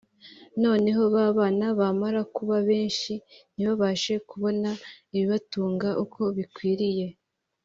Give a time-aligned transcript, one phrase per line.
[0.63, 3.13] noneho babana bamara kuba benshi
[3.55, 4.69] ntibabashe kubona
[5.15, 7.07] ibibatunga uko bikwiriye